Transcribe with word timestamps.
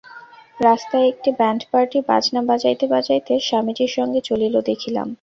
রাস্তায় 0.59 1.09
একটি 1.11 1.29
band 1.37 1.61
party 1.71 1.99
বাজনা 2.09 2.41
বাজাইতে 2.49 2.85
বাজাইতে 2.87 3.33
স্বামীজীর 3.39 3.91
সঙ্গে 3.97 4.19
চলিল, 4.29 4.55
দেখিলাম। 4.69 5.07